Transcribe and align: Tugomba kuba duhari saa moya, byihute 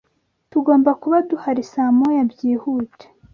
Tugomba 0.51 0.91
kuba 1.01 1.17
duhari 1.29 1.63
saa 1.71 1.91
moya, 1.97 2.21
byihute 2.31 3.05